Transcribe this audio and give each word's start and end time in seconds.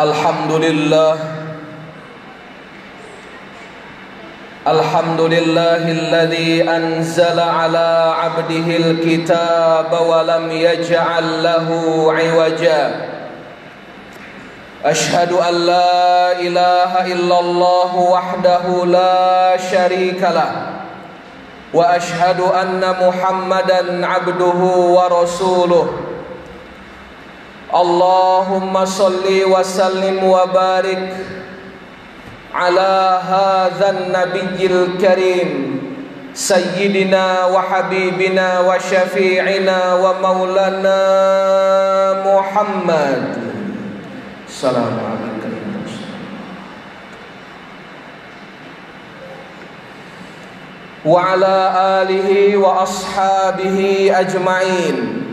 الحمد 0.00 0.52
لله 0.52 1.18
الحمد 4.66 5.20
لله 5.20 5.82
الذي 5.90 6.70
أنزل 6.70 7.40
على 7.40 8.14
عبده 8.18 8.76
الكتاب 8.76 9.90
ولم 10.06 10.50
يجعل 10.50 11.42
له 11.42 11.68
عوجا. 12.14 13.08
أشهد 14.84 15.32
أن 15.32 15.54
لا 15.66 16.32
إله 16.40 16.92
إلا 17.12 17.40
الله 17.40 17.96
وحده 17.96 18.86
لا 18.86 19.56
شريك 19.56 20.22
له. 20.22 20.52
وأشهد 21.74 22.40
أن 22.40 22.94
محمدا 23.02 24.06
عبده 24.06 24.60
ورسوله. 24.94 26.07
اللهم 27.74 28.84
صل 28.84 29.26
وسلم 29.28 30.24
وبارك 30.24 31.16
على 32.54 33.20
هذا 33.28 33.90
النبي 33.90 34.66
الكريم 34.66 35.80
سيدنا 36.34 37.46
وحبيبنا 37.46 38.60
وشفيعنا 38.60 39.94
ومولانا 39.94 41.02
محمد. 42.24 43.36
السلام 44.48 44.94
عليكم 45.08 45.28
وعلى 51.06 51.72
آله 52.02 52.56
وأصحابه 52.56 54.10
أجمعين. 54.14 55.27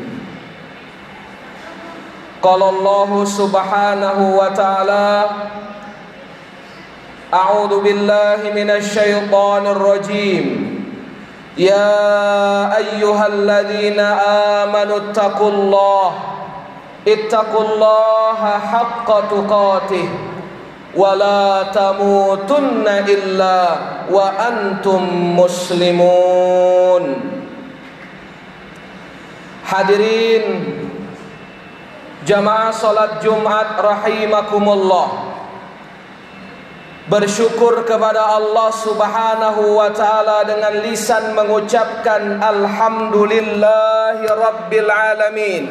قال 2.46 2.62
الله 2.64 3.26
سبحانه 3.26 4.18
وتعالى 4.38 5.10
أعوذ 7.34 7.74
بالله 7.82 8.40
من 8.54 8.70
الشيطان 8.70 9.66
الرجيم. 9.66 10.46
يا 11.58 11.98
أيها 12.78 13.26
الذين 13.28 14.00
آمنوا 14.62 14.98
اتقوا 14.98 15.50
الله 15.50 16.10
اتقوا 17.08 17.64
الله 17.66 18.40
حق 18.72 19.10
تقاته 19.34 20.10
ولا 20.96 21.64
تموتن 21.74 22.86
إلا 22.88 23.60
وأنتم 24.14 25.02
مسلمون. 25.34 27.04
Hadirin 29.66 30.46
Jamaah 32.26 32.74
salat 32.74 33.22
Jumat 33.22 33.78
rahimakumullah. 33.78 35.38
Bersyukur 37.06 37.86
kepada 37.86 38.34
Allah 38.34 38.74
subhanahu 38.74 39.78
wa 39.78 39.94
ta'ala 39.94 40.42
dengan 40.42 40.74
lisan 40.82 41.38
mengucapkan 41.38 42.42
Alhamdulillahi 42.42 44.26
Rabbil 44.26 44.90
Alamin. 44.90 45.66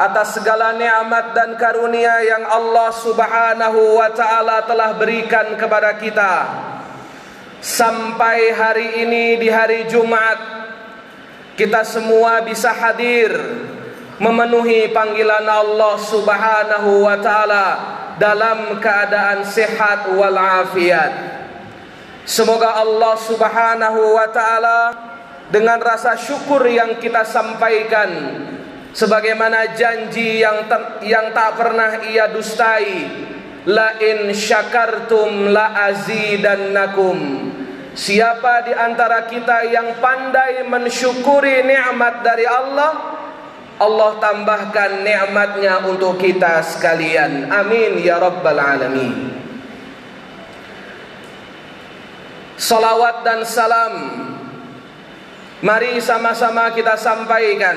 Atas 0.00 0.40
segala 0.40 0.72
nikmat 0.72 1.36
dan 1.36 1.60
karunia 1.60 2.16
yang 2.24 2.48
Allah 2.48 2.88
subhanahu 2.96 4.00
wa 4.00 4.08
ta'ala 4.08 4.64
telah 4.64 4.96
berikan 4.96 5.52
kepada 5.60 6.00
kita. 6.00 6.32
Sampai 7.60 8.56
hari 8.56 9.04
ini 9.04 9.36
di 9.36 9.48
hari 9.48 9.84
Jumat 9.88 10.56
Kita 11.56 11.88
semua 11.88 12.44
bisa 12.44 12.68
hadir 12.68 13.32
Memenuhi 14.16 14.90
panggilan 14.96 15.44
Allah 15.44 15.94
subhanahu 16.00 17.04
wa 17.04 17.16
ta'ala 17.20 17.66
dalam 18.16 18.80
keadaan 18.80 19.44
sehat 19.44 20.08
walafiat. 20.08 21.36
Semoga 22.26 22.82
Allah 22.82 23.14
Subhanahu 23.14 24.18
wa 24.18 24.26
taala 24.34 24.80
dengan 25.46 25.78
rasa 25.78 26.18
syukur 26.18 26.66
yang 26.66 26.98
kita 26.98 27.22
sampaikan 27.22 28.10
sebagaimana 28.90 29.78
janji 29.78 30.42
yang 30.42 30.66
yang 31.06 31.30
tak 31.30 31.54
pernah 31.54 32.02
ia 32.02 32.26
dustai 32.26 33.06
la 33.70 33.94
in 34.02 34.34
syakartum 34.34 35.54
la 35.54 35.86
azidannakum 35.86 37.46
Siapa 37.96 38.68
di 38.68 38.76
antara 38.76 39.24
kita 39.24 39.72
yang 39.72 39.96
pandai 40.04 40.68
mensyukuri 40.68 41.64
nikmat 41.64 42.20
dari 42.20 42.44
Allah 42.44 43.15
Allah 43.76 44.16
tambahkan 44.16 45.04
nikmatnya 45.04 45.84
untuk 45.84 46.16
kita 46.16 46.64
sekalian. 46.64 47.52
Amin 47.52 48.00
ya 48.00 48.16
rabbal 48.16 48.56
alamin. 48.56 49.36
Salawat 52.56 53.20
dan 53.20 53.44
salam 53.44 53.94
Mari 55.60 56.00
sama-sama 56.00 56.72
kita 56.72 56.96
sampaikan 56.96 57.76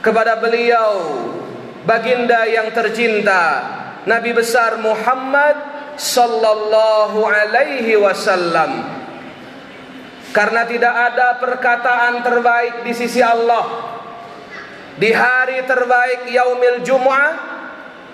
Kepada 0.00 0.40
beliau 0.40 1.12
Baginda 1.84 2.48
yang 2.48 2.72
tercinta 2.72 3.60
Nabi 4.08 4.32
besar 4.32 4.80
Muhammad 4.80 5.60
Sallallahu 6.00 7.20
alaihi 7.20 8.00
wasallam 8.00 8.80
Karena 10.32 10.64
tidak 10.64 10.94
ada 11.12 11.36
perkataan 11.36 12.24
terbaik 12.24 12.80
di 12.88 12.96
sisi 12.96 13.20
Allah 13.20 13.93
di 14.94 15.10
hari 15.10 15.66
terbaik 15.66 16.30
yaumil 16.30 16.78
Jum'ah 16.86 17.30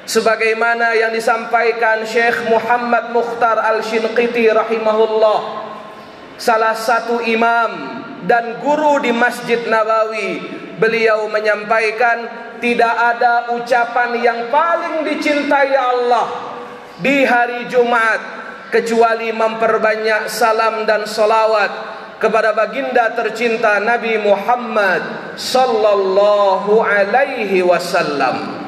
sebagaimana 0.09 0.97
yang 0.97 1.13
disampaikan 1.13 2.09
Syekh 2.09 2.49
Muhammad 2.49 3.13
Mukhtar 3.13 3.61
Al-Shinqiti 3.61 4.49
rahimahullah 4.49 5.41
salah 6.41 6.73
satu 6.73 7.21
imam 7.21 8.01
dan 8.25 8.61
guru 8.65 9.05
di 9.05 9.13
Masjid 9.13 9.61
Nabawi 9.69 10.41
beliau 10.81 11.29
menyampaikan 11.29 12.49
tidak 12.65 12.97
ada 12.97 13.53
ucapan 13.57 14.17
yang 14.21 14.41
paling 14.49 15.05
dicintai 15.05 15.77
Allah 15.77 16.29
di 17.01 17.25
hari 17.29 17.69
Jumat 17.69 18.21
kecuali 18.73 19.33
memperbanyak 19.33 20.33
salam 20.33 20.89
dan 20.89 21.05
solawat 21.05 22.00
kepada 22.21 22.53
baginda 22.53 23.17
tercinta 23.17 23.81
Nabi 23.81 24.21
Muhammad 24.21 25.35
sallallahu 25.41 26.85
alaihi 26.85 27.65
wasallam. 27.65 28.61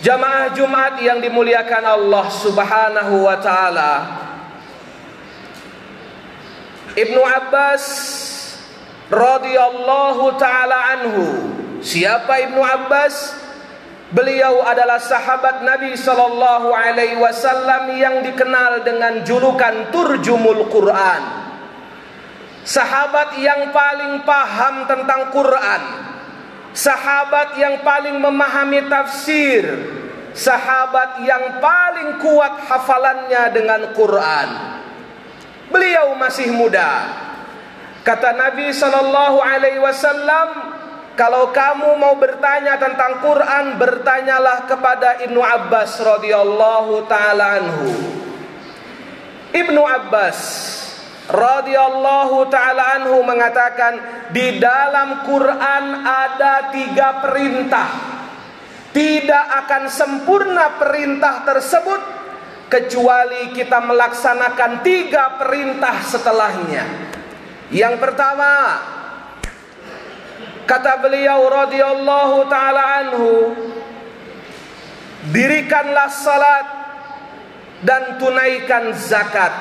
Jamaah 0.00 0.56
Jumat 0.56 0.96
yang 1.04 1.20
dimuliakan 1.20 1.84
Allah 1.84 2.26
Subhanahu 2.32 3.28
wa 3.28 3.36
taala. 3.36 3.92
Ibnu 6.96 7.20
Abbas 7.20 7.84
radhiyallahu 9.12 10.40
taala 10.40 10.96
anhu. 10.96 11.26
Siapa 11.84 12.48
Ibnu 12.48 12.64
Abbas? 12.64 13.45
Beliau 14.06 14.62
adalah 14.62 15.02
sahabat 15.02 15.66
Nabi 15.66 15.98
sallallahu 15.98 16.70
alaihi 16.70 17.18
wasallam 17.18 17.90
yang 17.98 18.22
dikenal 18.22 18.86
dengan 18.86 19.26
julukan 19.26 19.90
Turjumul 19.90 20.70
Quran. 20.70 21.22
Sahabat 22.62 23.34
yang 23.42 23.74
paling 23.74 24.22
paham 24.22 24.86
tentang 24.86 25.34
Quran. 25.34 25.82
Sahabat 26.70 27.58
yang 27.58 27.82
paling 27.82 28.22
memahami 28.22 28.86
tafsir. 28.86 29.66
Sahabat 30.38 31.26
yang 31.26 31.58
paling 31.58 32.22
kuat 32.22 32.62
hafalannya 32.62 33.42
dengan 33.50 33.90
Quran. 33.90 34.48
Beliau 35.66 36.14
masih 36.14 36.54
muda. 36.54 37.10
Kata 38.06 38.38
Nabi 38.38 38.70
sallallahu 38.70 39.42
alaihi 39.42 39.82
wasallam, 39.82 40.75
kalau 41.16 41.48
kamu 41.48 41.96
mau 41.96 42.12
bertanya 42.20 42.76
tentang 42.76 43.24
Quran, 43.24 43.80
bertanyalah 43.80 44.68
kepada 44.68 45.24
Ibnu 45.24 45.40
Abbas 45.40 45.96
radhiyallahu 45.96 47.08
taala 47.08 47.56
anhu. 47.56 47.88
Ibnu 49.48 49.80
Abbas 49.80 50.38
radhiyallahu 51.32 52.52
taala 52.52 53.00
anhu 53.00 53.24
mengatakan 53.24 53.92
di 54.28 54.60
dalam 54.60 55.24
Quran 55.24 55.84
ada 56.04 56.68
tiga 56.68 57.24
perintah. 57.24 57.88
Tidak 58.92 59.44
akan 59.64 59.88
sempurna 59.88 60.76
perintah 60.76 61.48
tersebut 61.48 62.00
kecuali 62.68 63.56
kita 63.56 63.80
melaksanakan 63.80 64.84
tiga 64.84 65.40
perintah 65.40 65.96
setelahnya. 66.00 66.84
Yang 67.72 67.94
pertama, 68.00 68.52
Kata 70.66 70.98
beliau 70.98 71.46
radhiyallahu 71.46 72.50
taala 72.50 72.82
anhu, 73.06 73.54
dirikanlah 75.30 76.10
salat 76.10 76.66
dan 77.86 78.18
tunaikan 78.18 78.90
zakat. 78.98 79.54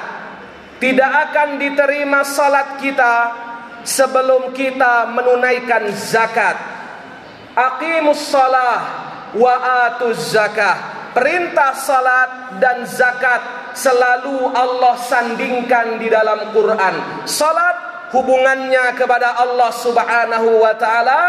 Tidak 0.81 1.11
akan 1.29 1.61
diterima 1.61 2.25
salat 2.25 2.81
kita 2.81 3.13
sebelum 3.85 4.49
kita 4.51 5.13
menunaikan 5.13 5.93
zakat. 5.93 6.57
Aqimus 7.53 8.25
salah 8.25 8.81
wa 9.37 9.53
atuz 9.87 10.33
zakah. 10.33 11.07
Perintah 11.15 11.71
salat 11.79 12.59
dan 12.59 12.83
zakat 12.83 13.71
selalu 13.71 14.51
Allah 14.51 14.99
sandingkan 14.99 15.95
di 15.95 16.11
dalam 16.11 16.51
Quran. 16.51 17.23
Salat 17.23 17.94
hubungannya 18.13 18.93
kepada 18.93 19.39
Allah 19.39 19.71
Subhanahu 19.73 20.61
wa 20.61 20.73
taala 20.77 21.21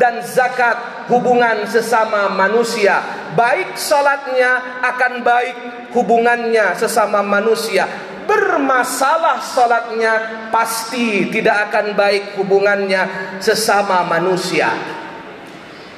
dan 0.00 0.24
zakat 0.24 1.06
hubungan 1.12 1.68
sesama 1.68 2.32
manusia. 2.32 3.00
Baik 3.36 3.76
salatnya 3.76 4.80
akan 4.80 5.20
baik 5.24 5.56
hubungannya 5.92 6.76
sesama 6.76 7.20
manusia. 7.20 7.88
Bermasalah 8.22 9.42
salatnya 9.42 10.46
pasti 10.54 11.28
tidak 11.28 11.68
akan 11.68 11.98
baik 11.98 12.38
hubungannya 12.38 13.36
sesama 13.42 14.06
manusia. 14.06 14.70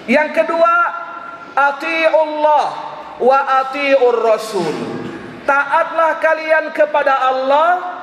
Yang 0.09 0.43
kedua, 0.43 0.75
atiullah 1.53 2.69
wa 3.21 3.39
atiur 3.63 4.19
rasul. 4.25 4.75
Taatlah 5.45 6.25
kalian 6.25 6.73
kepada 6.73 7.29
Allah 7.29 7.94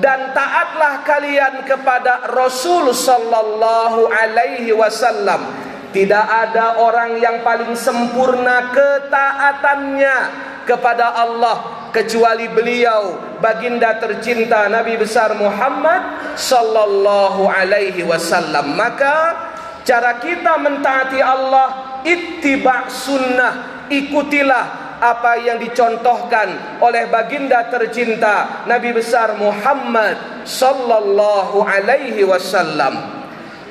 dan 0.00 0.32
taatlah 0.32 1.04
kalian 1.04 1.68
kepada 1.68 2.32
Rasul 2.32 2.96
sallallahu 2.96 4.08
alaihi 4.08 4.72
wasallam. 4.72 5.44
Tidak 5.92 6.24
ada 6.24 6.80
orang 6.80 7.20
yang 7.20 7.44
paling 7.44 7.76
sempurna 7.76 8.72
ketaatannya 8.72 10.16
kepada 10.64 11.12
Allah 11.12 11.84
kecuali 11.92 12.48
beliau 12.48 13.20
baginda 13.44 14.00
tercinta 14.00 14.72
Nabi 14.72 14.96
besar 14.96 15.36
Muhammad 15.36 16.32
sallallahu 16.40 17.44
alaihi 17.44 18.00
wasallam. 18.08 18.72
Maka 18.72 19.36
cara 19.84 20.16
kita 20.16 20.56
mentaati 20.56 21.20
Allah 21.20 22.00
ittiba 22.08 22.88
sunnah, 22.88 23.84
ikutilah 23.92 24.81
apa 25.02 25.34
yang 25.42 25.58
dicontohkan 25.58 26.78
oleh 26.78 27.10
baginda 27.10 27.66
tercinta 27.66 28.62
Nabi 28.70 28.94
besar 28.94 29.34
Muhammad 29.34 30.46
sallallahu 30.46 31.58
alaihi 31.66 32.22
wasallam. 32.22 33.18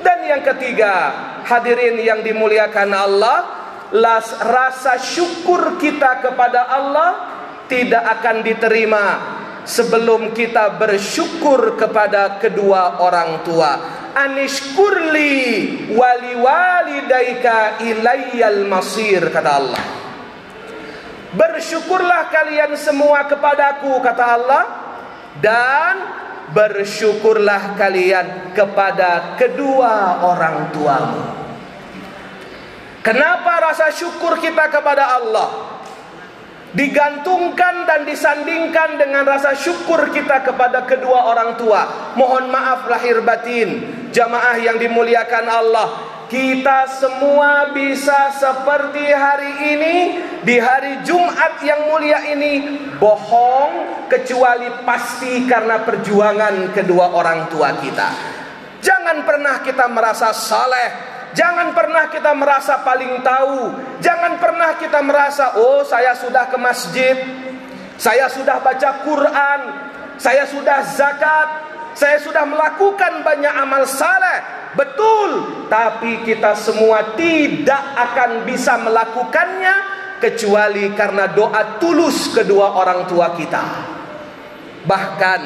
Dan 0.03 0.27
yang 0.27 0.43
ketiga, 0.43 0.93
hadirin 1.47 1.95
yang 2.03 2.19
dimuliakan 2.19 2.91
Allah, 2.91 3.37
las 3.95 4.35
rasa 4.43 4.99
syukur 4.99 5.79
kita 5.79 6.19
kepada 6.19 6.67
Allah 6.67 7.09
tidak 7.71 8.03
akan 8.19 8.43
diterima 8.43 9.05
sebelum 9.63 10.35
kita 10.35 10.75
bersyukur 10.75 11.79
kepada 11.79 12.43
kedua 12.43 12.99
orang 12.99 13.39
tua. 13.47 13.71
Anishkurli 14.11 15.87
wali 15.95 16.35
walidaika 16.35 17.79
ilayyal 17.79 18.67
masir 18.67 19.31
kata 19.31 19.51
Allah. 19.55 19.83
Bersyukurlah 21.31 22.27
kalian 22.27 22.75
semua 22.75 23.23
kepadaku 23.23 24.03
kata 24.03 24.25
Allah 24.35 24.63
dan 25.39 25.95
bersyukurlah 26.51 27.79
kalian 27.79 28.51
kepada 28.51 29.39
kedua 29.39 30.19
orang 30.27 30.75
tuamu. 30.75 31.23
Kenapa 33.01 33.71
rasa 33.71 33.89
syukur 33.89 34.37
kita 34.37 34.67
kepada 34.69 35.17
Allah 35.17 35.49
digantungkan 36.75 37.89
dan 37.89 38.05
disandingkan 38.05 38.99
dengan 38.99 39.25
rasa 39.25 39.57
syukur 39.57 40.11
kita 40.11 40.43
kepada 40.43 40.83
kedua 40.83 41.31
orang 41.31 41.55
tua? 41.55 42.13
Mohon 42.19 42.51
maaf 42.51 42.85
lahir 42.91 43.23
batin, 43.23 43.87
jamaah 44.11 44.59
yang 44.59 44.77
dimuliakan 44.77 45.45
Allah. 45.47 45.89
Kita 46.31 46.87
semua 46.87 47.75
bisa 47.75 48.31
seperti 48.39 49.03
hari 49.11 49.75
ini 49.75 49.95
di 50.47 50.55
hari 50.63 51.03
Jumat 51.03 51.59
yang 51.59 51.91
mulia 51.91 52.23
ini 52.23 52.87
bohong 52.95 54.07
kecuali 54.07 54.71
pasti 54.87 55.43
karena 55.43 55.83
perjuangan 55.83 56.71
kedua 56.71 57.11
orang 57.11 57.51
tua 57.51 57.75
kita. 57.83 58.09
Jangan 58.79 59.27
pernah 59.27 59.59
kita 59.59 59.91
merasa 59.91 60.31
saleh, 60.31 61.11
Jangan 61.35 61.71
pernah 61.71 62.11
kita 62.11 62.31
merasa 62.35 62.79
paling 62.83 63.23
tahu. 63.23 63.75
Jangan 64.03 64.39
pernah 64.39 64.75
kita 64.75 64.99
merasa, 65.03 65.59
oh 65.59 65.83
saya 65.83 66.11
sudah 66.15 66.47
ke 66.47 66.57
masjid, 66.59 67.15
saya 67.95 68.27
sudah 68.27 68.59
baca 68.59 69.03
Quran, 69.03 69.59
saya 70.19 70.43
sudah 70.43 70.83
zakat, 70.91 71.70
saya 71.91 72.17
sudah 72.23 72.47
melakukan 72.47 73.23
banyak 73.23 73.53
amal 73.55 73.83
saleh. 73.83 74.61
Betul, 74.71 75.67
tapi 75.67 76.23
kita 76.23 76.55
semua 76.55 77.15
tidak 77.19 77.83
akan 77.99 78.47
bisa 78.47 78.79
melakukannya 78.79 79.75
kecuali 80.23 80.95
karena 80.95 81.27
doa 81.27 81.75
tulus 81.81 82.31
kedua 82.31 82.79
orang 82.79 83.03
tua 83.09 83.35
kita. 83.35 83.63
Bahkan 84.87 85.41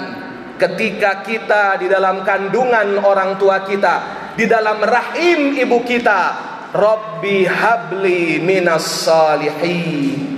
ketika 0.62 1.25
kita 1.25 1.81
di 1.81 1.89
dalam 1.89 2.21
kandungan 2.21 3.01
orang 3.01 3.42
tua 3.42 3.65
kita, 3.65 3.95
di 4.38 4.45
dalam 4.45 4.77
rahim 4.83 5.57
ibu 5.57 5.81
kita, 5.81 6.53
Rabbi 6.75 7.47
habli 7.47 8.38
minas 8.44 9.09
salihin. 9.09 10.36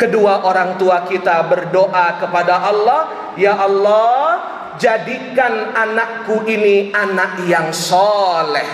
Kedua 0.00 0.44
orang 0.44 0.76
tua 0.80 1.04
kita 1.04 1.44
berdoa 1.44 2.20
kepada 2.20 2.62
Allah, 2.62 3.32
ya 3.34 3.56
Allah, 3.58 4.55
jadikan 4.78 5.74
anakku 5.76 6.44
ini 6.48 6.92
anak 6.92 7.44
yang 7.48 7.72
soleh. 7.72 8.66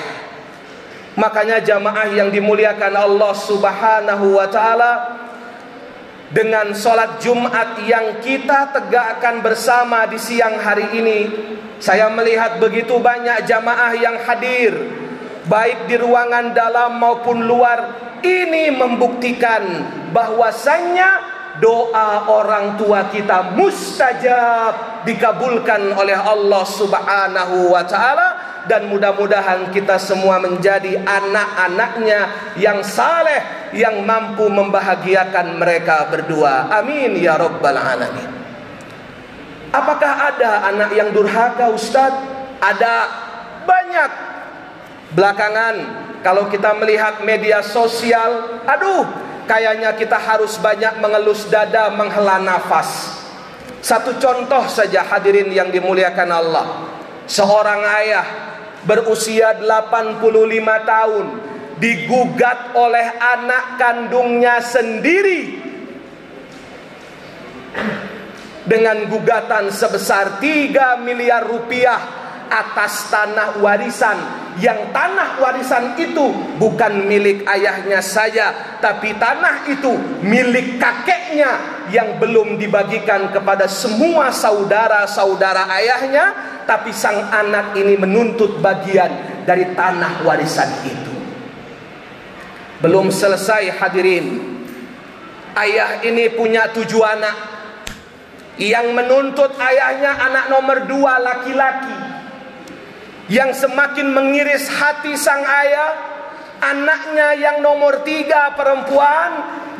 Makanya 1.16 1.60
jamaah 1.60 2.08
yang 2.08 2.32
dimuliakan 2.32 2.94
Allah 2.96 3.32
subhanahu 3.36 4.40
wa 4.40 4.48
ta'ala 4.48 4.92
dengan 6.32 6.72
sholat 6.72 7.20
Jumat 7.20 7.84
yang 7.84 8.24
kita 8.24 8.72
tegakkan 8.72 9.44
bersama 9.44 10.08
di 10.08 10.16
siang 10.16 10.56
hari 10.56 10.88
ini 10.96 11.20
saya 11.76 12.08
melihat 12.08 12.56
begitu 12.56 12.96
banyak 12.96 13.44
jamaah 13.44 13.92
yang 13.92 14.16
hadir 14.24 14.72
baik 15.44 15.92
di 15.92 16.00
ruangan 16.00 16.56
dalam 16.56 16.96
maupun 16.96 17.44
luar 17.44 17.78
ini 18.24 18.72
membuktikan 18.72 19.84
bahwasannya 20.16 21.31
doa 21.62 22.26
orang 22.26 22.74
tua 22.74 23.06
kita 23.06 23.54
mustajab 23.54 25.06
dikabulkan 25.06 25.94
oleh 25.94 26.18
Allah 26.18 26.66
Subhanahu 26.66 27.70
wa 27.70 27.86
taala. 27.86 28.28
Dan 28.62 28.86
mudah-mudahan 28.86 29.74
kita 29.74 29.98
semua 29.98 30.38
menjadi 30.38 30.94
anak-anaknya 31.02 32.54
yang 32.54 32.78
saleh 32.86 33.42
yang 33.74 34.06
mampu 34.06 34.46
membahagiakan 34.46 35.58
mereka 35.58 36.06
berdua. 36.06 36.70
Amin 36.70 37.18
ya 37.18 37.34
rabbal 37.42 37.74
alamin. 37.74 38.30
Apakah 39.74 40.30
ada 40.30 40.70
anak 40.70 40.94
yang 40.94 41.10
durhaka 41.10 41.74
Ustaz? 41.74 42.14
Ada. 42.62 43.10
Banyak. 43.66 44.10
Belakangan 45.10 45.74
kalau 46.22 46.46
kita 46.46 46.70
melihat 46.78 47.20
media 47.26 47.66
sosial 47.66 48.62
aduh 48.62 49.31
kayaknya 49.46 49.94
kita 49.98 50.18
harus 50.18 50.58
banyak 50.58 50.98
mengelus 51.02 51.46
dada 51.50 51.90
menghela 51.92 52.38
nafas. 52.38 53.20
Satu 53.82 54.14
contoh 54.22 54.62
saja 54.70 55.02
hadirin 55.02 55.50
yang 55.50 55.68
dimuliakan 55.74 56.30
Allah. 56.30 56.66
Seorang 57.26 57.82
ayah 58.02 58.26
berusia 58.86 59.58
85 59.58 60.22
tahun 60.86 61.26
digugat 61.82 62.78
oleh 62.78 63.06
anak 63.18 63.78
kandungnya 63.78 64.62
sendiri 64.62 65.58
dengan 68.62 69.10
gugatan 69.10 69.74
sebesar 69.74 70.38
3 70.38 71.02
miliar 71.02 71.42
rupiah 71.42 72.21
atas 72.52 73.08
tanah 73.08 73.56
warisan. 73.64 74.44
Yang 74.60 74.92
tanah 74.92 75.40
warisan 75.40 75.96
itu 75.96 76.28
bukan 76.60 77.08
milik 77.08 77.48
ayahnya 77.48 78.04
saja 78.04 78.76
tapi 78.84 79.16
tanah 79.16 79.64
itu 79.64 79.96
milik 80.20 80.76
kakeknya 80.76 81.56
yang 81.88 82.20
belum 82.20 82.60
dibagikan 82.60 83.32
kepada 83.32 83.64
semua 83.64 84.28
saudara-saudara 84.28 85.72
ayahnya 85.72 86.36
tapi 86.68 86.92
sang 86.92 87.32
anak 87.32 87.72
ini 87.80 87.96
menuntut 87.96 88.60
bagian 88.60 89.40
dari 89.48 89.72
tanah 89.72 90.20
warisan 90.20 90.68
itu. 90.84 91.14
Belum 92.84 93.08
selesai 93.08 93.72
hadirin. 93.80 94.52
Ayah 95.56 96.04
ini 96.04 96.28
punya 96.28 96.68
tujuh 96.76 97.00
anak. 97.00 97.36
Yang 98.60 98.92
menuntut 98.92 99.56
ayahnya 99.56 100.12
anak 100.28 100.52
nomor 100.52 100.84
dua 100.84 101.16
laki-laki 101.16 102.11
yang 103.32 103.56
semakin 103.56 104.12
mengiris 104.12 104.68
hati 104.68 105.16
sang 105.16 105.40
ayah 105.40 105.92
anaknya 106.60 107.32
yang 107.40 107.56
nomor 107.64 108.04
tiga 108.04 108.52
perempuan 108.52 109.30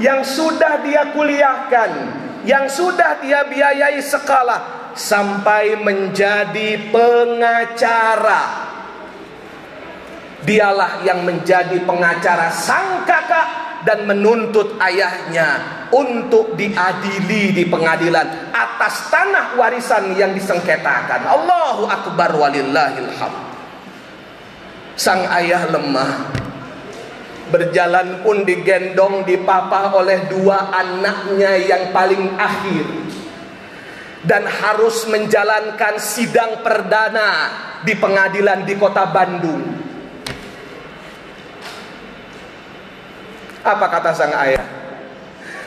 yang 0.00 0.24
sudah 0.24 0.80
dia 0.80 1.12
kuliahkan 1.12 1.90
yang 2.48 2.66
sudah 2.66 3.20
dia 3.20 3.44
biayai 3.46 4.00
sekolah 4.02 4.92
sampai 4.98 5.78
menjadi 5.78 6.90
pengacara. 6.92 8.42
Dialah 10.42 11.06
yang 11.06 11.22
menjadi 11.22 11.78
pengacara 11.86 12.50
sang 12.50 13.06
kakak 13.06 13.61
dan 13.82 14.06
menuntut 14.06 14.78
ayahnya 14.78 15.82
untuk 15.92 16.54
diadili 16.54 17.52
di 17.52 17.64
pengadilan 17.66 18.54
atas 18.54 19.12
tanah 19.12 19.58
warisan 19.58 20.14
yang 20.16 20.32
disengketakan. 20.32 21.26
Allahu 21.28 21.84
akbar 21.90 22.32
walillahil 22.32 23.10
Sang 24.96 25.26
ayah 25.40 25.68
lemah. 25.68 26.40
Berjalan 27.52 28.24
pun 28.24 28.48
digendong 28.48 29.28
dipapah 29.28 29.92
oleh 29.92 30.24
dua 30.32 30.72
anaknya 30.72 31.52
yang 31.60 31.92
paling 31.92 32.32
akhir. 32.40 32.86
Dan 34.22 34.46
harus 34.46 35.04
menjalankan 35.10 35.98
sidang 35.98 36.62
perdana 36.62 37.50
di 37.82 37.98
pengadilan 37.98 38.62
di 38.62 38.78
kota 38.78 39.10
Bandung. 39.10 39.81
Apa 43.62 43.86
kata 43.86 44.10
sang 44.10 44.34
ayah? 44.42 44.66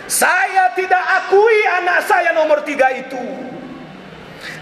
Saya 0.05 0.69
tidak 0.75 1.01
akui 1.01 1.59
anak 1.81 2.03
saya 2.05 2.35
nomor 2.35 2.61
tiga 2.67 2.91
itu. 2.91 3.23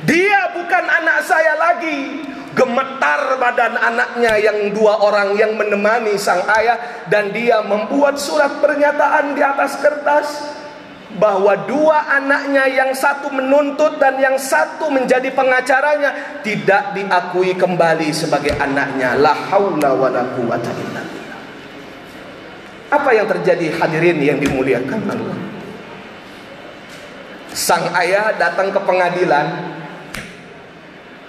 Dia 0.05 0.53
bukan 0.53 0.85
anak 0.85 1.25
saya 1.25 1.57
lagi. 1.57 2.31
Gemetar 2.53 3.41
badan 3.41 3.73
anaknya 3.81 4.37
yang 4.37 4.69
dua 4.77 5.01
orang 5.01 5.33
yang 5.33 5.57
menemani 5.57 6.13
sang 6.15 6.45
ayah. 6.61 7.05
Dan 7.09 7.33
dia 7.33 7.65
membuat 7.65 8.21
surat 8.21 8.61
pernyataan 8.61 9.33
di 9.33 9.41
atas 9.41 9.81
kertas. 9.81 10.27
Bahwa 11.13 11.53
dua 11.69 12.09
anaknya 12.09 12.65
yang 12.69 12.89
satu 12.93 13.29
menuntut 13.29 14.01
dan 14.01 14.21
yang 14.21 14.37
satu 14.37 14.93
menjadi 14.93 15.33
pengacaranya. 15.33 16.39
Tidak 16.45 16.95
diakui 16.95 17.57
kembali 17.57 18.13
sebagai 18.13 18.55
anaknya. 18.61 19.17
La 19.17 19.33
haula 19.33 19.91
wa 19.97 20.07
la 20.07 20.23
quwata 20.37 20.71
illa 20.71 21.02
apa 22.93 23.09
yang 23.17 23.25
terjadi? 23.25 23.73
Hadirin 23.73 24.21
yang 24.21 24.37
dimuliakan 24.37 25.01
Allah? 25.09 25.37
Sang 27.53 27.89
ayah 27.97 28.37
datang 28.37 28.69
ke 28.69 28.79
pengadilan. 28.81 29.47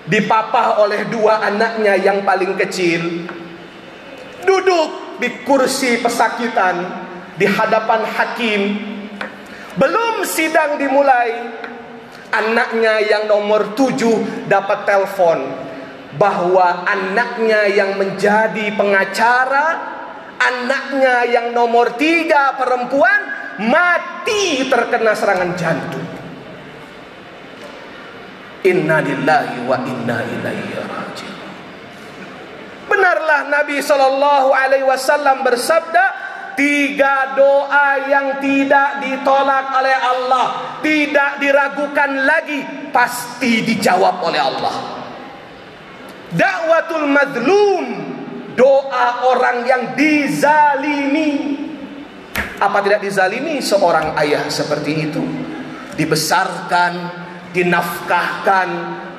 Dipapah 0.05 0.85
oleh 0.85 1.09
dua 1.09 1.41
anaknya 1.41 1.97
yang 1.97 2.21
paling 2.29 2.53
kecil. 2.61 3.25
Duduk 4.45 5.17
di 5.17 5.29
kursi 5.49 5.97
pesakitan 6.05 6.85
di 7.41 7.49
hadapan 7.49 8.05
hakim. 8.05 8.63
Belum 9.81 10.21
sidang 10.29 10.77
dimulai. 10.77 11.65
Anaknya 12.35 12.99
yang 12.99 13.31
nomor 13.31 13.79
tujuh 13.79 14.51
dapat 14.51 14.83
telepon 14.83 15.39
bahwa 16.19 16.83
anaknya 16.83 17.71
yang 17.71 17.95
menjadi 17.95 18.75
pengacara 18.75 19.95
anaknya 20.39 21.29
yang 21.31 21.47
nomor 21.55 21.95
tiga 21.99 22.55
perempuan 22.59 23.21
mati 23.63 24.67
terkena 24.67 25.15
serangan 25.15 25.53
jantung. 25.55 26.07
Inna 28.65 29.05
lillahi 29.05 29.59
wa 29.69 29.77
inna 29.85 30.19
ilaihi 30.25 30.73
raji'un. 30.81 31.37
Benarlah 32.89 33.41
Nabi 33.53 33.77
Shallallahu 33.85 34.49
Alaihi 34.57 34.89
Wasallam 34.89 35.45
bersabda, 35.45 36.05
tiga 36.57 37.37
doa 37.37 38.09
yang 38.09 38.41
tidak 38.41 39.05
ditolak 39.05 39.69
oleh 39.75 39.97
Allah, 39.99 40.47
tidak 40.81 41.43
diragukan 41.45 42.11
lagi, 42.25 42.89
pasti 42.89 43.61
dijawab 43.69 44.23
oleh 44.25 44.41
Allah. 44.41 44.77
Dakwatul 46.33 47.07
madlum 47.11 48.14
doa 48.59 49.29
orang 49.29 49.67
yang 49.67 49.83
dizalimi. 49.95 51.63
Apa 52.59 52.81
tidak 52.83 53.03
dizalimi 53.03 53.59
seorang 53.61 54.15
ayah 54.19 54.47
seperti 54.47 55.11
itu? 55.11 55.23
Dibesarkan, 55.95 56.93
dinafkahkan, 57.55 58.69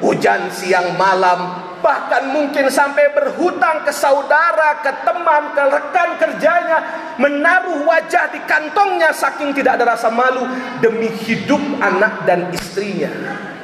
hujan 0.03 0.51
siang 0.51 0.95
malam, 0.99 1.63
bahkan 1.79 2.33
mungkin 2.33 2.67
sampai 2.67 3.13
berhutang 3.15 3.87
ke 3.87 3.93
saudara, 3.95 4.83
ke 4.83 4.91
teman, 5.07 5.55
ke 5.55 5.63
rekan 5.63 6.09
kerjanya, 6.19 6.79
menaruh 7.21 7.87
wajah 7.87 8.33
di 8.33 8.39
kantongnya 8.43 9.15
saking 9.15 9.55
tidak 9.55 9.79
ada 9.79 9.95
rasa 9.95 10.11
malu 10.11 10.43
demi 10.83 11.07
hidup 11.23 11.61
anak 11.79 12.27
dan 12.27 12.51
istrinya. 12.51 13.54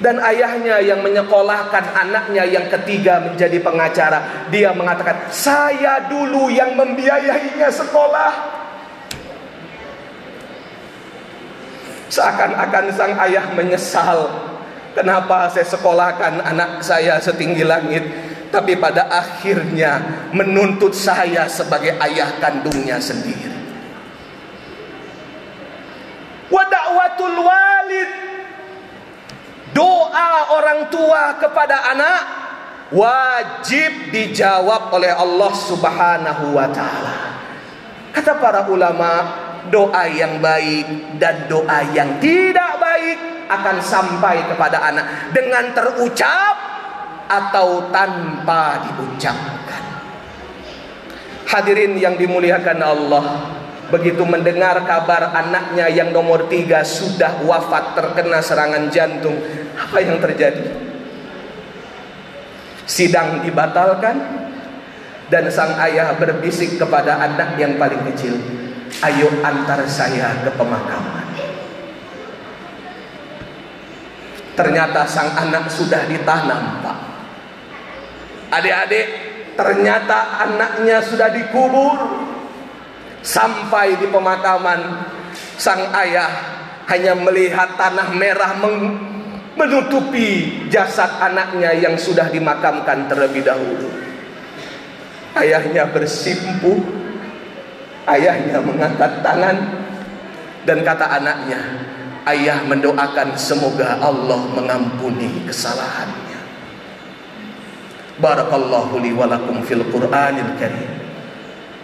Dan 0.00 0.20
ayahnya 0.20 0.76
yang 0.84 1.00
menyekolahkan 1.00 1.84
anaknya 1.96 2.44
yang 2.44 2.68
ketiga 2.68 3.20
menjadi 3.32 3.58
pengacara. 3.64 4.48
Dia 4.52 4.76
mengatakan, 4.76 5.32
"Saya 5.32 6.04
dulu 6.04 6.52
yang 6.52 6.76
membiayainya 6.76 7.72
sekolah." 7.72 8.32
Seakan-akan 12.12 12.84
sang 12.94 13.18
ayah 13.18 13.50
menyesal, 13.56 14.30
kenapa 14.94 15.50
saya 15.50 15.66
sekolahkan 15.66 16.38
anak 16.44 16.84
saya 16.84 17.18
setinggi 17.18 17.66
langit, 17.66 18.04
tapi 18.54 18.78
pada 18.78 19.10
akhirnya 19.10 20.00
menuntut 20.30 20.94
saya 20.94 21.50
sebagai 21.50 21.98
ayah 21.98 22.30
kandungnya 22.38 23.02
sendiri. 23.02 23.58
Wada'watul 26.46 27.42
walid 27.42 28.25
doa 29.76 30.56
orang 30.56 30.88
tua 30.88 31.36
kepada 31.36 31.92
anak 31.92 32.20
wajib 32.96 34.08
dijawab 34.08 34.88
oleh 34.96 35.12
Allah 35.12 35.52
Subhanahu 35.52 36.56
wa 36.56 36.64
taala. 36.72 37.14
Kata 38.16 38.40
para 38.40 38.64
ulama, 38.72 39.12
doa 39.68 40.08
yang 40.08 40.40
baik 40.40 41.20
dan 41.20 41.44
doa 41.44 41.84
yang 41.92 42.16
tidak 42.16 42.80
baik 42.80 43.18
akan 43.52 43.76
sampai 43.84 44.48
kepada 44.48 44.80
anak 44.80 45.06
dengan 45.36 45.76
terucap 45.76 46.56
atau 47.28 47.92
tanpa 47.92 48.80
diucapkan. 48.88 49.84
Hadirin 51.46 52.00
yang 52.00 52.16
dimuliakan 52.16 52.78
Allah, 52.80 53.26
begitu 53.90 54.26
mendengar 54.26 54.82
kabar 54.82 55.30
anaknya 55.30 55.86
yang 55.86 56.10
nomor 56.10 56.50
tiga 56.50 56.82
sudah 56.82 57.42
wafat 57.46 57.94
terkena 57.94 58.42
serangan 58.42 58.90
jantung, 58.90 59.38
apa 59.78 59.98
yang 60.02 60.18
terjadi? 60.18 60.66
Sidang 62.86 63.42
dibatalkan 63.42 64.16
dan 65.26 65.50
sang 65.50 65.74
ayah 65.82 66.14
berbisik 66.14 66.78
kepada 66.78 67.18
anak 67.18 67.58
yang 67.58 67.74
paling 67.78 68.02
kecil, 68.14 68.38
"Ayo 69.02 69.30
antar 69.42 69.82
saya 69.90 70.38
ke 70.46 70.50
pemakaman." 70.54 71.26
Ternyata 74.56 75.04
sang 75.04 75.36
anak 75.36 75.68
sudah 75.68 76.08
ditanam, 76.08 76.80
Pak. 76.80 76.98
Adik-adik, 78.56 79.06
ternyata 79.52 80.40
anaknya 80.48 81.04
sudah 81.04 81.28
dikubur. 81.28 82.24
Sampai 83.22 83.96
di 84.00 84.06
pemakaman, 84.08 84.80
sang 85.56 85.92
ayah 85.92 86.30
hanya 86.86 87.18
melihat 87.18 87.74
tanah 87.74 88.14
merah 88.14 88.54
menutupi 89.56 90.62
jasad 90.68 91.08
anaknya 91.18 91.74
yang 91.74 91.96
sudah 91.98 92.30
dimakamkan 92.30 93.10
terlebih 93.10 93.42
dahulu. 93.42 93.90
Ayahnya 95.36 95.90
bersimpuh, 95.92 96.80
ayahnya 98.08 98.62
mengangkat 98.62 99.20
tangan 99.20 99.56
dan 100.64 100.78
kata 100.80 101.06
anaknya, 101.20 101.60
ayah 102.30 102.62
mendoakan 102.64 103.36
semoga 103.36 104.00
Allah 104.00 104.40
mengampuni 104.54 105.44
kesalahannya. 105.44 106.40
Barakallahu 108.16 108.96
li 109.04 109.12
wa 109.12 109.28
lakum 109.28 109.60
fil 109.60 109.84
Qur'anil 109.92 110.56
Karim. 110.56 110.95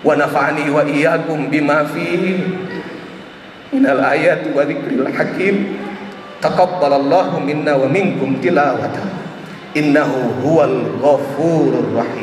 ونفعني 0.05 0.71
وإياكم 0.71 1.47
بما 1.51 1.85
فيه. 1.85 2.39
من 3.73 3.87
الآيات 3.87 4.43
وذكر 4.57 4.91
الحكيم. 4.91 5.77
تقبل 6.43 6.93
الله 6.93 7.41
منا 7.41 7.75
ومنكم 7.75 8.37
تلاوته. 8.43 9.05
إنه 9.77 10.13
هو 10.45 10.65
الغفور 10.65 11.73
الرحيم. 11.79 12.22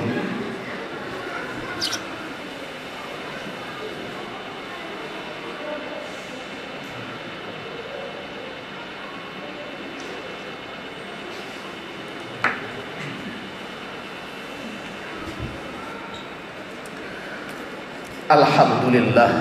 Alhamdulillah 18.90 19.34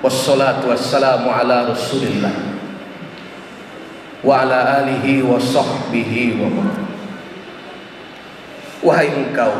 Wassalatu 0.00 0.72
wassalamu 0.72 1.28
ala 1.28 1.68
rasulillah 1.68 2.32
wa 4.24 4.40
ala 4.40 4.80
alihi 4.80 5.20
wa 5.20 5.36
sahbihi 5.36 6.40
wa 6.40 6.64
Wahai 8.80 9.12
engkau 9.12 9.52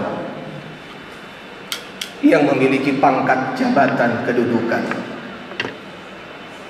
yang 2.24 2.48
memiliki 2.48 2.96
pangkat 2.96 3.60
jabatan 3.60 4.24
kedudukan. 4.24 4.80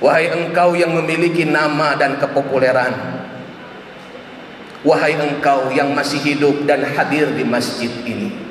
Wahai 0.02 0.34
engkau 0.34 0.74
yang 0.74 0.90
memiliki 0.90 1.46
nama 1.46 1.94
dan 1.94 2.18
kepopuleran. 2.18 3.22
Wahai 4.82 5.14
engkau 5.14 5.70
yang 5.70 5.94
masih 5.94 6.18
hidup 6.18 6.66
dan 6.66 6.82
hadir 6.82 7.30
di 7.30 7.46
masjid 7.46 7.94
ini. 8.02 8.45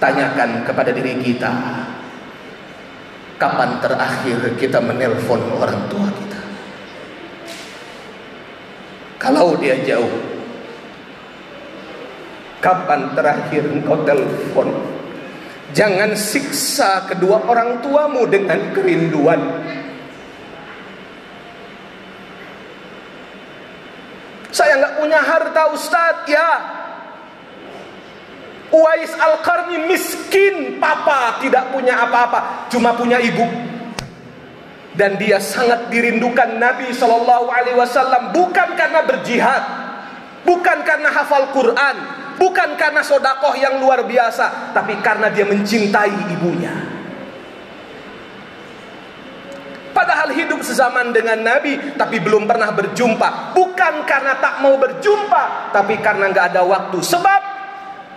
Tanyakan 0.00 0.64
kepada 0.64 0.96
diri 0.96 1.20
kita, 1.20 1.52
kapan 3.36 3.84
terakhir 3.84 4.56
kita 4.56 4.80
menelpon 4.80 5.60
orang 5.60 5.84
tua 5.92 6.08
kita? 6.08 6.40
Kalau 9.20 9.60
dia 9.60 9.76
jauh, 9.84 10.30
Kapan 12.60 13.16
terakhir 13.16 13.72
engkau 13.72 14.04
telepon? 14.04 14.68
Jangan 15.72 16.12
siksa 16.12 17.08
kedua 17.08 17.40
orang 17.48 17.80
tuamu 17.80 18.28
dengan 18.28 18.60
kerinduan. 18.76 19.40
Saya 24.52 24.76
nggak 24.76 24.96
punya 25.00 25.20
harta 25.24 25.62
Ustadz, 25.72 26.28
ya. 26.28 26.48
Uwais 28.70 29.10
Al-Qarni 29.18 29.90
miskin, 29.90 30.78
papa 30.78 31.42
tidak 31.42 31.74
punya 31.74 32.06
apa-apa, 32.06 32.70
cuma 32.70 32.94
punya 32.94 33.18
ibu. 33.18 33.42
Dan 34.94 35.18
dia 35.18 35.42
sangat 35.42 35.90
dirindukan 35.90 36.58
Nabi 36.58 36.94
Shallallahu 36.94 37.50
Alaihi 37.50 37.78
Wasallam 37.78 38.30
bukan 38.30 38.78
karena 38.78 39.02
berjihad, 39.02 39.62
bukan 40.46 40.86
karena 40.86 41.10
hafal 41.10 41.50
Quran, 41.50 42.20
Bukan 42.40 42.72
karena 42.80 43.04
sodakoh 43.04 43.52
yang 43.52 43.84
luar 43.84 44.08
biasa, 44.08 44.72
tapi 44.72 44.96
karena 45.04 45.28
dia 45.28 45.44
mencintai 45.44 46.32
ibunya. 46.32 46.72
Padahal 49.92 50.32
hidup 50.32 50.64
sezaman 50.64 51.12
dengan 51.12 51.36
Nabi, 51.36 51.76
tapi 52.00 52.16
belum 52.16 52.48
pernah 52.48 52.72
berjumpa. 52.72 53.52
Bukan 53.52 54.08
karena 54.08 54.40
tak 54.40 54.64
mau 54.64 54.80
berjumpa, 54.80 55.68
tapi 55.76 56.00
karena 56.00 56.32
nggak 56.32 56.56
ada 56.56 56.64
waktu. 56.64 57.04
Sebab 57.04 57.59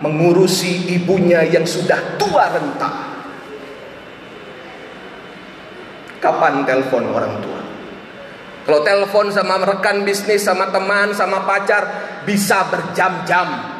mengurusi 0.02 0.90
ibunya 0.90 1.46
yang 1.46 1.62
sudah 1.62 2.18
tua 2.18 2.50
renta. 2.50 2.90
Kapan 6.18 6.64
telepon 6.64 7.04
orang 7.12 7.34
tua? 7.44 7.60
Kalau 8.64 8.80
telepon 8.80 9.28
sama 9.28 9.60
rekan 9.60 10.08
bisnis, 10.08 10.40
sama 10.40 10.72
teman, 10.72 11.12
sama 11.12 11.44
pacar, 11.44 11.84
bisa 12.24 12.64
berjam-jam. 12.72 13.76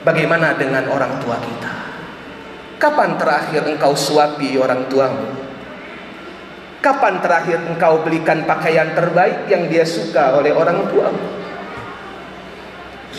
Bagaimana 0.00 0.56
dengan 0.56 0.88
orang 0.88 1.20
tua 1.20 1.36
kita? 1.36 1.74
Kapan 2.80 3.20
terakhir 3.20 3.68
engkau 3.68 3.92
suapi 3.92 4.56
orang 4.56 4.88
tuamu? 4.88 5.36
Kapan 6.80 7.20
terakhir 7.20 7.60
engkau 7.66 8.00
belikan 8.00 8.48
pakaian 8.48 8.96
terbaik 8.96 9.50
yang 9.52 9.68
dia 9.68 9.84
suka 9.84 10.32
oleh 10.40 10.56
orang 10.56 10.88
tuamu? 10.88 11.45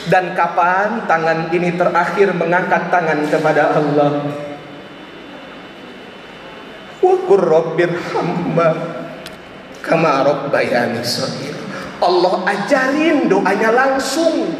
Dan 0.05 0.37
kapan 0.37 1.09
tangan 1.09 1.49
ini 1.49 1.73
terakhir 1.73 2.29
mengangkat 2.37 2.93
tangan 2.93 3.25
kepada 3.25 3.73
Allah? 3.73 4.29
Allah 11.97 12.33
ajarin 12.45 13.25
doanya 13.25 13.73
langsung. 13.73 14.53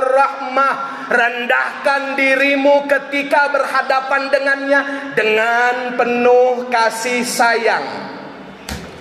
Rahmah. 0.00 0.74
Rendahkan 1.08 2.20
dirimu 2.20 2.84
ketika 2.84 3.48
berhadapan 3.48 4.28
dengannya 4.28 4.80
Dengan 5.16 5.96
penuh 5.96 6.68
kasih 6.68 7.24
sayang 7.24 8.17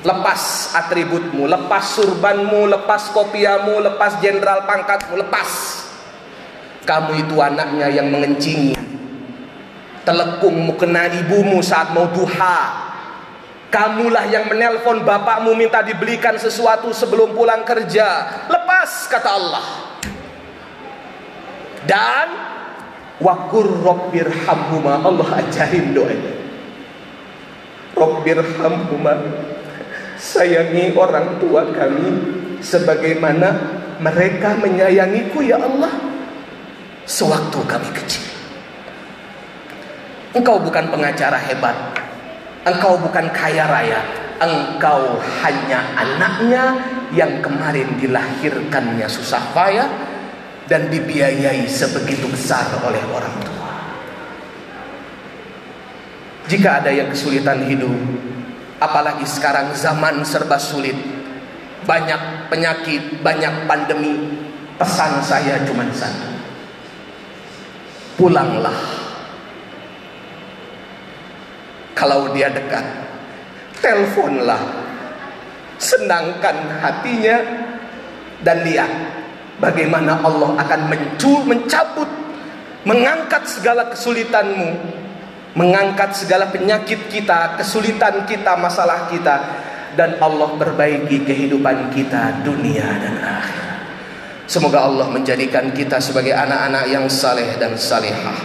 Lepas 0.07 0.71
atributmu, 0.71 1.51
lepas 1.51 1.99
surbanmu, 1.99 2.71
lepas 2.71 3.11
kopiamu, 3.11 3.83
lepas 3.83 4.23
jenderal 4.23 4.63
pangkatmu, 4.63 5.19
lepas 5.19 5.83
Kamu 6.87 7.11
itu 7.27 7.35
anaknya 7.43 7.91
yang 7.91 8.07
mengencingi 8.07 8.79
Telekungmu 10.07 10.79
kena 10.79 11.11
ibumu 11.11 11.59
saat 11.59 11.91
mau 11.91 12.07
duha 12.07 12.87
Kamulah 13.67 14.31
yang 14.31 14.47
menelpon 14.47 15.03
bapakmu 15.03 15.51
minta 15.51 15.83
dibelikan 15.83 16.39
sesuatu 16.39 16.95
sebelum 16.95 17.35
pulang 17.35 17.67
kerja. 17.67 18.07
Lepas 18.47 19.11
kata 19.11 19.27
Allah. 19.27 19.65
Dan 21.83 22.27
wakur 23.19 23.67
robbir 23.83 24.31
Allah 24.47 25.29
ajarin 25.43 25.91
doanya. 25.91 26.33
Robbir 27.91 28.39
hamhuma 28.55 29.13
sayangi 30.17 30.97
orang 30.97 31.37
tua 31.37 31.69
kami 31.69 32.09
sebagaimana 32.59 33.53
mereka 34.01 34.57
menyayangiku 34.57 35.45
ya 35.45 35.61
Allah 35.61 35.93
sewaktu 37.05 37.59
kami 37.65 37.89
kecil. 37.93 38.25
Engkau 40.35 40.61
bukan 40.61 40.91
pengacara 40.91 41.39
hebat, 41.39 41.73
Engkau 42.67 42.99
bukan 42.99 43.31
kaya 43.31 43.65
raya, 43.65 44.01
engkau 44.37 45.17
hanya 45.41 45.81
anaknya 45.97 46.63
yang 47.15 47.39
kemarin 47.39 47.87
dilahirkannya 47.97 49.07
susah 49.07 49.41
payah 49.55 49.87
dan 50.67 50.91
dibiayai 50.91 51.63
sebegitu 51.65 52.27
besar 52.27 52.67
oleh 52.83 52.99
orang 53.07 53.35
tua. 53.41 53.71
Jika 56.51 56.83
ada 56.83 56.91
yang 56.91 57.11
kesulitan 57.11 57.65
hidup, 57.65 57.95
apalagi 58.77 59.25
sekarang 59.25 59.73
zaman 59.73 60.21
serba 60.25 60.57
sulit, 60.61 60.95
banyak 61.85 62.49
penyakit, 62.49 63.21
banyak 63.21 63.65
pandemi, 63.65 64.37
pesan 64.77 65.21
saya 65.21 65.61
cuma 65.65 65.85
satu. 65.93 66.29
Pulanglah 68.17 68.97
kalau 71.97 72.29
dia 72.37 72.53
dekat, 72.53 72.85
teleponlah. 73.81 74.85
Senangkan 75.77 76.81
hatinya 76.81 77.37
dan 78.41 78.65
lihat 78.65 78.89
bagaimana 79.61 80.21
Allah 80.25 80.57
akan 80.57 80.81
mencul, 80.89 81.45
mencabut, 81.45 82.09
mengangkat 82.81 83.45
segala 83.45 83.85
kesulitanmu, 83.93 84.73
mengangkat 85.57 86.13
segala 86.13 86.53
penyakit 86.53 87.09
kita, 87.09 87.57
kesulitan 87.57 88.29
kita, 88.29 88.53
masalah 88.53 89.09
kita, 89.09 89.35
dan 89.97 90.21
Allah 90.21 90.53
perbaiki 90.53 91.25
kehidupan 91.25 91.89
kita 91.89 92.45
dunia 92.45 92.85
dan 93.01 93.17
akhir. 93.17 93.65
Semoga 94.45 94.85
Allah 94.85 95.09
menjadikan 95.09 95.73
kita 95.73 95.99
sebagai 95.99 96.31
anak-anak 96.31 96.85
yang 96.87 97.09
saleh 97.09 97.57
dan 97.59 97.75
salihah. 97.75 98.37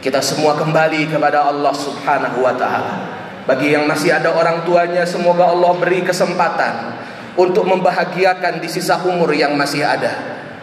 Kita 0.00 0.24
semua 0.24 0.56
kembali 0.56 1.12
kepada 1.12 1.44
Allah 1.44 1.76
Subhanahu 1.76 2.40
wa 2.40 2.56
taala. 2.56 2.96
Bagi 3.44 3.76
yang 3.76 3.84
masih 3.84 4.16
ada 4.16 4.32
orang 4.32 4.64
tuanya, 4.64 5.04
semoga 5.04 5.52
Allah 5.52 5.76
beri 5.76 6.00
kesempatan 6.02 6.98
untuk 7.36 7.68
membahagiakan 7.68 8.58
di 8.58 8.66
sisa 8.66 8.98
umur 9.04 9.30
yang 9.36 9.54
masih 9.54 9.84
ada. 9.84 10.10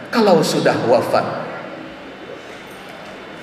Kalau 0.10 0.42
sudah 0.42 0.76
wafat, 0.90 1.47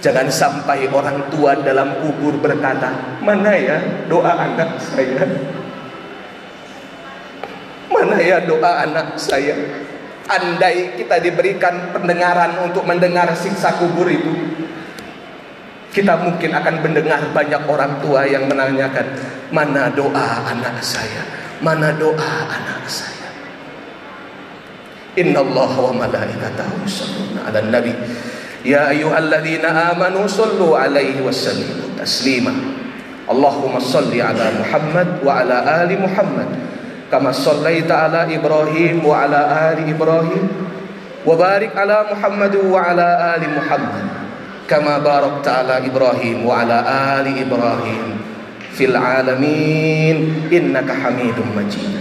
jangan 0.05 0.29
sampai 0.29 0.85
orang 0.93 1.33
tua 1.33 1.57
dalam 1.57 1.97
kubur 2.05 2.37
berkata, 2.37 2.93
"Mana 3.25 3.57
ya 3.57 3.81
doa 4.05 4.37
anak 4.37 4.77
saya?" 4.77 5.25
Mana 7.89 8.21
ya 8.21 8.43
doa 8.45 8.85
anak 8.85 9.17
saya? 9.17 9.57
Andai 10.29 10.99
kita 11.01 11.25
diberikan 11.25 11.95
pendengaran 11.95 12.69
untuk 12.69 12.85
mendengar 12.85 13.33
siksa 13.33 13.81
kubur 13.81 14.09
itu, 14.13 14.35
kita 15.95 16.21
mungkin 16.21 16.53
akan 16.53 16.85
mendengar 16.85 17.23
banyak 17.33 17.63
orang 17.65 18.03
tua 18.05 18.29
yang 18.29 18.45
menanyakan, 18.45 19.09
mana 19.49 19.89
doa 19.89 20.43
anak 20.49 20.85
saya? 20.85 21.23
Mana 21.63 21.97
doa 21.97 22.33
anak 22.51 22.83
saya? 22.89 23.31
Inna 25.15 25.41
Allah 25.41 25.73
wa 25.79 25.93
malaikatahu 25.95 26.83
yusalluna 26.83 27.41
ala 27.47 27.61
nabi 27.71 27.95
Ya 28.66 28.92
ayyuhalladzina 28.92 29.96
amanu 29.96 30.28
sallu 30.28 30.76
alaihi 30.76 31.24
wasallimu 31.24 31.96
taslima 31.96 32.52
Allahumma 33.30 33.80
salli 33.80 34.20
ala 34.20 34.52
Muhammad 34.58 35.22
wa 35.24 35.40
ala 35.40 35.86
ali 35.86 35.96
Muhammad 35.96 36.50
kama 37.08 37.32
sallaita 37.32 38.10
ala 38.10 38.26
Ibrahim 38.28 39.06
wa 39.06 39.24
ala 39.24 39.72
ali 39.72 39.88
Ibrahim 39.94 40.50
wa 41.24 41.34
barik 41.38 41.72
ala 41.78 42.10
Muhammad 42.12 42.54
wa 42.58 42.80
ala 42.84 43.38
ali 43.38 43.48
Muhammad 43.48 44.20
كما 44.70 45.02
باركت 45.02 45.48
على 45.48 45.90
إبراهيم 45.90 46.46
وعلى 46.46 46.78
آل 47.18 47.26
إبراهيم 47.42 48.06
في 48.78 48.86
العالمين 48.86 50.16
إنك 50.54 50.90
حميد 50.94 51.38
مجيد 51.58 51.98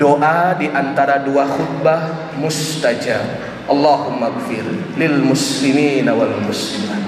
doa 0.00 0.56
di 0.56 0.64
antara 0.64 1.20
dua 1.20 1.44
khutbah 1.44 2.32
mustajab 2.40 3.20
Allahumma 3.65 4.29
gfir 4.41 4.65
lil 4.95 5.15
muslimina 5.25 6.13
wal 6.13 6.37
muslimat 6.45 7.01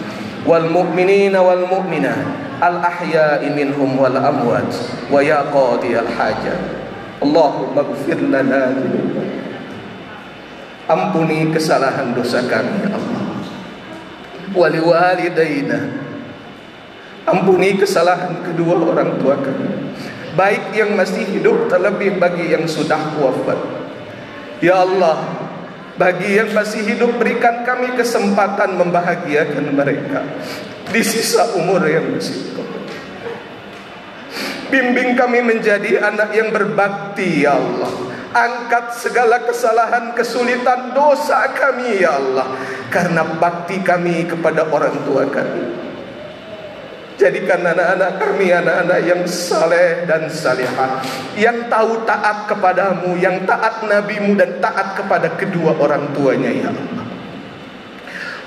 wal 0.48 0.66
mu'minina 0.66 1.38
wal 1.44 1.70
mu'minat 1.70 2.24
al 2.58 2.82
ahya'i 2.82 3.54
minhum 3.54 3.94
wal 3.94 4.18
amwat 4.18 4.66
wa 5.14 5.22
ya 5.22 5.46
qadi 5.54 5.94
al 5.98 6.10
hajat 6.10 6.62
Allahumma 7.22 7.82
gfir 7.94 8.22
lana 8.30 8.74
ampuni 10.88 11.52
kesalahan 11.52 12.16
dosa 12.16 12.42
kami 12.48 12.88
ya 12.88 12.96
Allah. 12.96 13.22
Wali 14.56 14.80
walidayna. 14.80 15.80
Ampuni 17.28 17.76
kesalahan 17.76 18.40
kedua 18.40 18.80
orang 18.80 19.20
tua 19.20 19.36
kami. 19.36 19.92
Baik 20.40 20.72
yang 20.72 20.96
masih 20.96 21.28
hidup 21.28 21.68
terlebih 21.68 22.16
bagi 22.16 22.56
yang 22.56 22.64
sudah 22.64 23.20
wafat. 23.20 23.60
Ya 24.64 24.80
Allah 24.80 25.47
bagi 25.98 26.38
yang 26.38 26.54
masih 26.54 26.86
hidup 26.86 27.18
berikan 27.18 27.66
kami 27.66 27.98
kesempatan 27.98 28.78
membahagiakan 28.78 29.74
mereka 29.74 30.22
di 30.94 31.02
sisa 31.04 31.58
umur 31.58 31.84
yang 31.90 32.14
masih 32.14 32.58
Bimbing 34.68 35.16
kami 35.16 35.40
menjadi 35.40 36.04
anak 36.04 36.36
yang 36.36 36.52
berbakti 36.52 37.48
ya 37.48 37.56
Allah. 37.56 37.88
Angkat 38.36 39.00
segala 39.00 39.40
kesalahan, 39.48 40.12
kesulitan, 40.12 40.92
dosa 40.92 41.48
kami 41.56 42.04
ya 42.04 42.20
Allah. 42.20 42.52
Karena 42.92 43.24
bakti 43.40 43.80
kami 43.80 44.28
kepada 44.28 44.68
orang 44.68 45.08
tua 45.08 45.24
kami. 45.32 45.87
Jadikan 47.18 47.66
anak-anak 47.66 48.22
kami 48.22 48.54
anak-anak 48.54 49.02
yang 49.02 49.26
saleh 49.26 50.06
dan 50.06 50.30
salihah 50.30 51.02
Yang 51.34 51.66
tahu 51.66 52.06
taat 52.06 52.46
kepadamu 52.46 53.18
Yang 53.18 53.50
taat 53.50 53.82
nabimu 53.82 54.38
dan 54.38 54.62
taat 54.62 54.94
kepada 54.94 55.34
kedua 55.34 55.74
orang 55.82 56.14
tuanya 56.14 56.54
ya 56.54 56.70
Allah. 56.70 57.06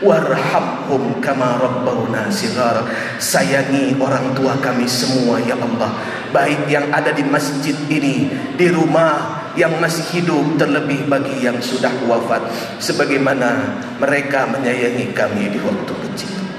Warhamhum 0.00 1.18
kama 1.18 1.58
rabbawna 1.58 2.30
sigar 2.30 2.86
Sayangi 3.18 3.98
orang 3.98 4.38
tua 4.38 4.54
kami 4.62 4.86
semua 4.86 5.42
ya 5.42 5.58
Allah. 5.58 5.90
Baik 6.30 6.70
yang 6.70 6.94
ada 6.94 7.10
di 7.10 7.26
masjid 7.26 7.74
ini 7.90 8.30
Di 8.54 8.70
rumah 8.70 9.42
yang 9.58 9.82
masih 9.82 10.06
hidup 10.14 10.46
Terlebih 10.54 11.10
bagi 11.10 11.42
yang 11.42 11.58
sudah 11.58 11.90
wafat. 12.06 12.46
Sebagaimana 12.78 13.82
mereka 13.98 14.46
menyayangi 14.46 15.10
kami 15.10 15.50
di 15.50 15.58
waktu 15.58 15.94
kecil 16.06 16.49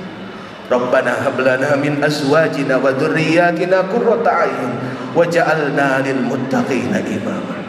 Rabbana 0.71 1.19
hablana 1.19 1.75
min 1.75 1.99
azwajina 1.99 2.79
wa 2.79 2.95
dhurriyyatina 2.95 3.91
qurrata 3.91 4.47
a'yun 4.47 4.71
waj'alna 5.11 5.99
lil 5.99 6.23
muttaqina 6.23 7.03
imama. 7.03 7.59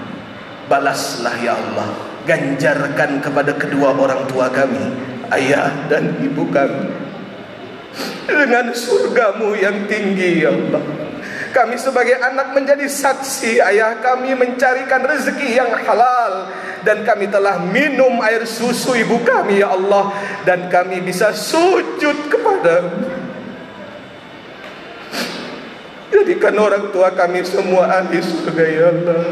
Balaslah 0.70 1.34
ya 1.42 1.58
Allah, 1.58 1.90
ganjarkan 2.22 3.18
kepada 3.18 3.58
kedua 3.58 3.90
orang 3.98 4.22
tua 4.30 4.46
kami, 4.54 4.94
ayah 5.34 5.74
dan 5.90 6.14
ibu 6.22 6.46
kami 6.54 6.94
dengan 8.22 8.70
surgamu 8.70 9.58
yang 9.58 9.90
tinggi 9.90 10.46
ya 10.46 10.54
Allah. 10.54 11.11
Kami 11.52 11.76
sebagai 11.76 12.16
anak 12.16 12.56
menjadi 12.56 12.88
saksi 12.88 13.60
ayah 13.60 14.00
kami 14.00 14.32
mencarikan 14.32 15.04
rezeki 15.04 15.60
yang 15.60 15.68
halal 15.84 16.48
dan 16.80 17.04
kami 17.04 17.28
telah 17.28 17.60
minum 17.60 18.24
air 18.24 18.48
susu 18.48 18.96
ibu 18.96 19.20
kami 19.20 19.60
ya 19.60 19.68
Allah 19.68 20.16
dan 20.48 20.72
kami 20.72 21.04
bisa 21.04 21.36
sujud 21.36 22.32
kepada 22.32 22.88
Jadikan 26.12 26.56
orang 26.60 26.92
tua 26.92 27.08
kami 27.12 27.40
semua 27.40 27.88
ahli 27.88 28.20
surga 28.20 28.64
ya 28.68 28.84
Allah. 28.92 29.24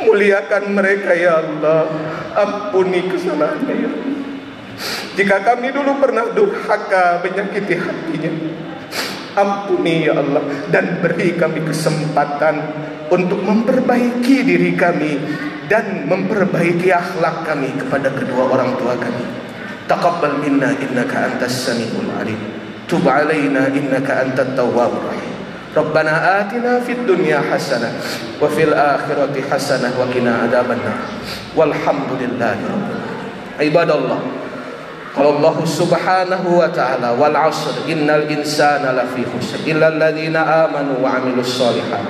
Muliakan 0.00 0.64
mereka 0.72 1.12
ya 1.12 1.44
Allah. 1.44 1.92
Ampuni 2.32 3.04
kesalahannya 3.12 3.74
ya 3.76 3.88
Allah. 3.92 4.16
Jika 5.12 5.36
kami 5.44 5.76
dulu 5.76 6.00
pernah 6.00 6.24
durhaka 6.32 7.20
menyakiti 7.20 7.76
hatinya 7.76 8.32
Ampuni 9.32 10.04
ya 10.04 10.12
Allah 10.12 10.44
dan 10.68 11.00
beri 11.00 11.32
kami 11.40 11.64
kesempatan 11.64 12.60
untuk 13.08 13.40
memperbaiki 13.40 14.44
diri 14.44 14.76
kami 14.76 15.16
dan 15.72 16.04
memperbaiki 16.04 16.92
akhlak 16.92 17.48
kami 17.48 17.72
kepada 17.80 18.12
kedua 18.12 18.52
orang 18.52 18.76
tua 18.76 18.92
kami. 18.96 19.24
Taqabbal 19.88 20.44
minna 20.44 20.76
innaka 20.76 21.32
antas 21.32 21.64
samiul 21.64 22.12
alim. 22.12 22.36
Tub 22.84 23.08
alaina 23.08 23.72
innaka 23.72 24.20
antat 24.20 24.52
tawwabur 24.52 25.00
rahim. 25.00 25.32
Rabbana 25.72 26.44
atina 26.44 26.84
fid 26.84 27.08
dunya 27.08 27.40
hasanah 27.40 27.96
wa 28.36 28.44
fil 28.52 28.76
akhirati 28.76 29.40
hasanah 29.48 29.96
wa 29.96 30.04
qina 30.12 30.44
adzabannar. 30.44 31.08
Walhamdulillahi 31.56 32.62
rabbil 32.68 33.00
alamin. 33.00 33.64
Ibadallah 33.64 34.20
قال 35.16 35.26
الله 35.26 35.56
سبحانه 35.64 36.42
وتعالى 36.46 37.10
والعصر 37.20 37.74
إن 37.88 38.10
الإنسان 38.10 38.82
لفي 38.96 39.22
خسر 39.28 39.60
إلا 39.66 39.88
الذين 39.88 40.36
آمنوا 40.36 40.96
وعملوا 41.04 41.40
الصالحات 41.40 42.08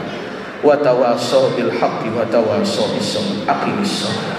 وتواصوا 0.65 1.49
بالحق 1.57 2.03
وتواصوا 2.17 2.87
بالصبر. 2.95 3.37
أقيم 3.49 3.79
الصلاة. 3.83 4.39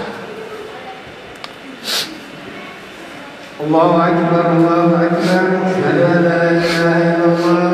الله 3.60 3.90
أكبر 4.08 4.44
الله 4.56 4.90
أكبر. 5.12 5.44
أشهد 5.68 5.98
أن 6.00 6.24
لا 6.24 6.40
إله 6.50 6.96
إلا 7.12 7.24
الله. 7.24 7.73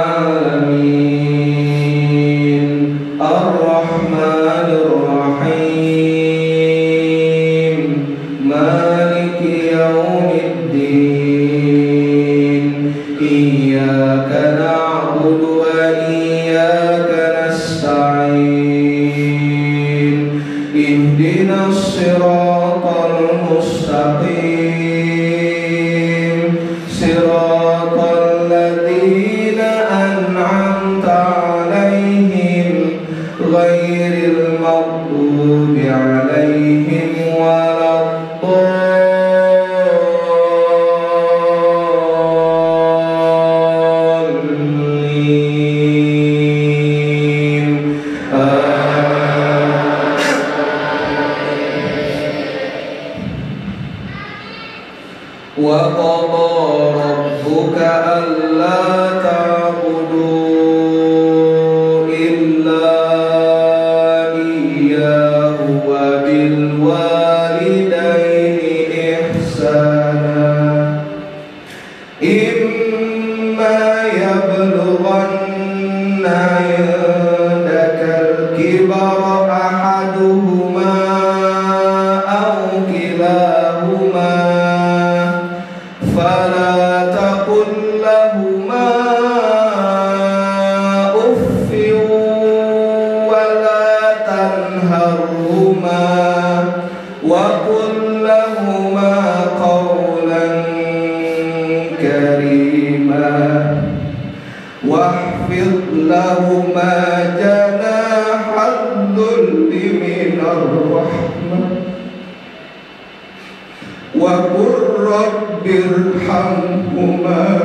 رب 115.11 115.65
ارحمهما. 115.65 117.59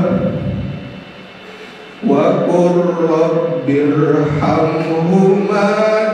وقل 2.06 2.74
رب 3.10 3.68
ارحمهما 3.68 5.68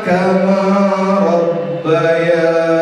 كما 0.07 0.63
ربياني. 1.27 2.82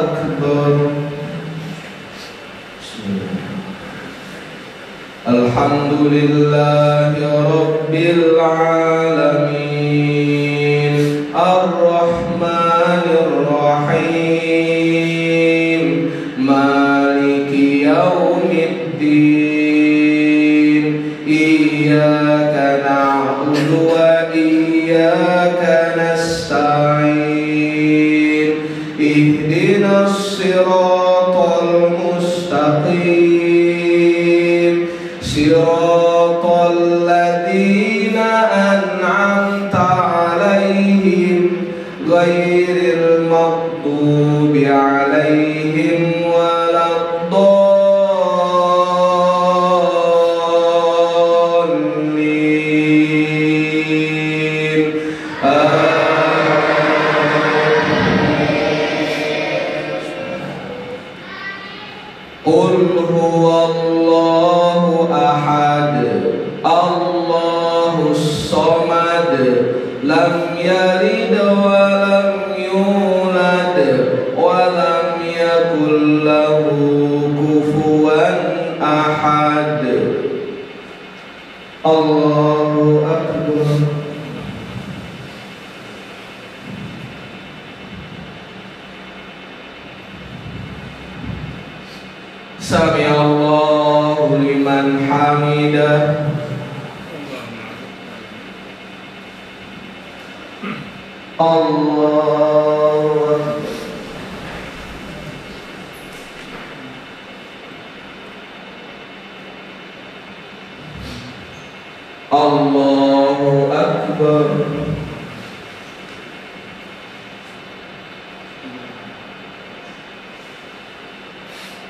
أكبر. 0.00 0.72
الحمد 5.28 5.92
لله 6.16 7.12
رب 7.52 7.94
العالمين. 7.94 8.77